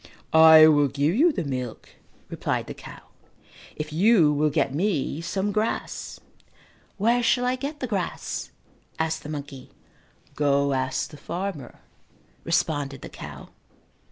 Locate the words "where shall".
6.97-7.45